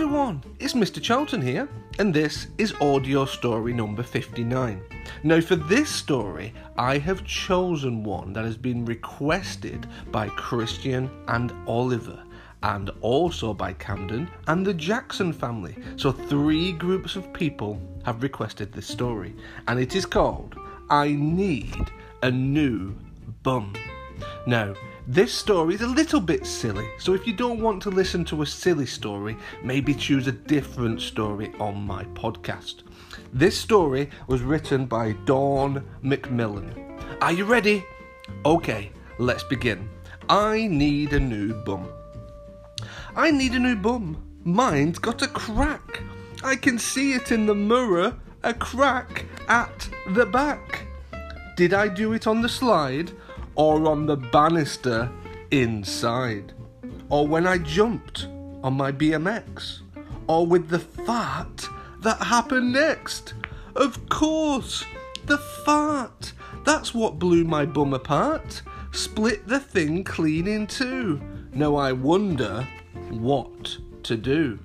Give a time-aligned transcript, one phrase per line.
[0.00, 1.02] everyone, it's Mr.
[1.02, 1.68] Charlton here,
[1.98, 4.80] and this is audio story number 59.
[5.24, 11.52] Now, for this story, I have chosen one that has been requested by Christian and
[11.66, 12.22] Oliver,
[12.62, 15.74] and also by Camden and the Jackson family.
[15.96, 19.34] So, three groups of people have requested this story,
[19.66, 20.54] and it is called
[20.90, 21.90] I Need
[22.22, 22.94] a New
[23.42, 23.74] Bum.
[24.46, 24.74] Now,
[25.08, 28.42] this story is a little bit silly, so if you don't want to listen to
[28.42, 32.82] a silly story, maybe choose a different story on my podcast.
[33.32, 37.00] This story was written by Dawn McMillan.
[37.22, 37.86] Are you ready?
[38.44, 39.88] Okay, let's begin.
[40.28, 41.88] I need a new bum.
[43.16, 44.22] I need a new bum.
[44.44, 46.02] Mine's got a crack.
[46.44, 50.86] I can see it in the mirror, a crack at the back.
[51.56, 53.10] Did I do it on the slide?
[53.58, 55.10] Or on the banister
[55.50, 56.52] inside,
[57.10, 58.28] or when I jumped
[58.62, 59.80] on my BMX,
[60.28, 61.68] or with the fart
[62.00, 63.34] that happened next.
[63.74, 64.84] Of course,
[65.26, 66.32] the fart.
[66.64, 68.62] That's what blew my bum apart.
[68.92, 71.20] Split the thing clean in two.
[71.52, 72.66] Now I wonder
[73.10, 74.60] what to do.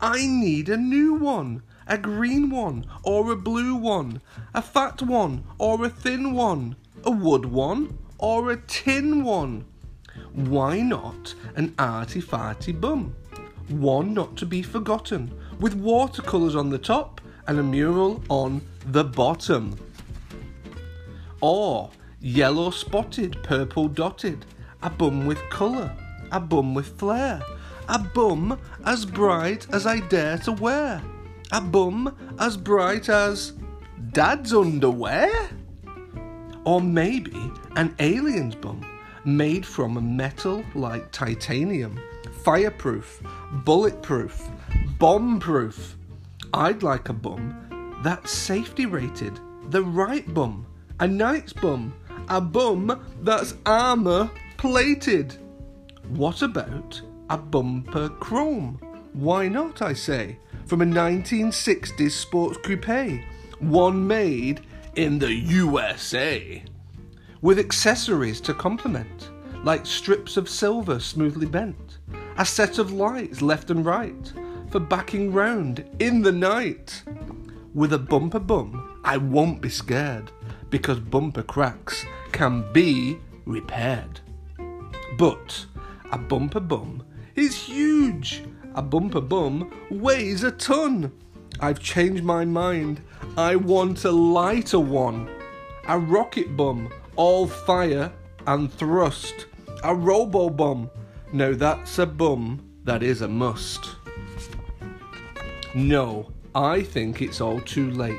[0.00, 1.62] I need a new one.
[1.86, 4.20] A green one or a blue one.
[4.52, 6.76] A fat one or a thin one.
[7.04, 9.64] A wood one or a tin one.
[10.32, 13.14] Why not an arty farty bum?
[13.68, 19.04] One not to be forgotten, with watercolours on the top and a mural on the
[19.04, 19.76] bottom.
[21.40, 24.44] Or yellow spotted, purple dotted,
[24.82, 25.94] a bum with colour,
[26.32, 27.42] a bum with flair,
[27.88, 31.02] a bum as bright as I dare to wear,
[31.52, 33.52] a bum as bright as
[34.12, 35.50] Dad's underwear?
[36.68, 38.84] Or maybe an alien's bum
[39.24, 41.98] made from a metal like titanium,
[42.42, 43.22] fireproof,
[43.64, 44.46] bulletproof,
[44.98, 45.96] bomb proof.
[46.52, 49.40] I'd like a bum that's safety rated,
[49.70, 50.66] the right bum,
[51.00, 51.94] a knight's bum,
[52.28, 55.36] a bum that's armour plated.
[56.10, 58.78] What about a bumper chrome?
[59.14, 63.22] Why not, I say, from a 1960s sports coupe,
[63.58, 64.60] one made
[64.96, 66.62] in the USA
[67.40, 69.30] with accessories to complement,
[69.64, 71.98] like strips of silver smoothly bent,
[72.36, 74.32] a set of lights left and right
[74.70, 77.02] for backing round in the night.
[77.74, 80.32] With a bumper bum, I won't be scared
[80.70, 84.20] because bumper cracks can be repaired.
[85.16, 85.66] But
[86.10, 88.42] a bumper bum is huge.
[88.74, 91.12] A bumper bum weighs a ton.
[91.60, 93.00] I've changed my mind.
[93.36, 95.28] I want a lighter one.
[95.88, 98.12] A rocket bum all fire
[98.46, 99.46] and thrust.
[99.82, 100.90] A robo bum.
[101.32, 103.96] No, that's a bum that is a must.
[105.74, 108.16] No, I think it's all too late.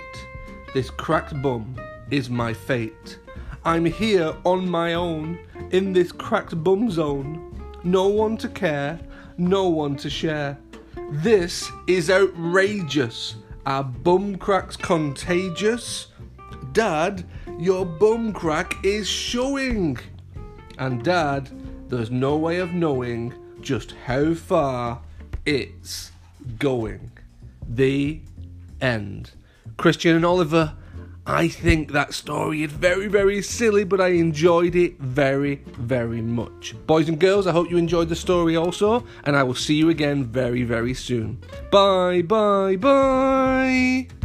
[0.73, 1.75] This cracked bum
[2.11, 3.19] is my fate.
[3.65, 5.39] I'm here on my own
[5.71, 7.45] in this cracked bum zone.
[7.83, 8.99] No one to care,
[9.37, 10.57] no one to share.
[11.11, 13.35] This is outrageous.
[13.65, 16.07] Our bum crack's contagious.
[16.71, 17.25] Dad,
[17.57, 19.97] your bum crack is showing.
[20.77, 21.49] And Dad,
[21.89, 25.01] there's no way of knowing just how far
[25.45, 26.11] it's
[26.57, 27.11] going.
[27.67, 28.21] The
[28.79, 29.31] end.
[29.77, 30.75] Christian and Oliver,
[31.25, 36.75] I think that story is very, very silly, but I enjoyed it very, very much.
[36.87, 39.89] Boys and girls, I hope you enjoyed the story also, and I will see you
[39.89, 41.39] again very, very soon.
[41.71, 44.18] Bye, bye, bye.